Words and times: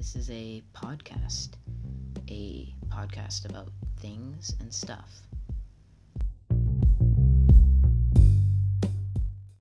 This 0.00 0.16
is 0.16 0.30
a 0.30 0.62
podcast, 0.72 1.50
a 2.30 2.72
podcast 2.88 3.44
about 3.44 3.68
things 3.98 4.56
and 4.60 4.72
stuff. 4.72 5.20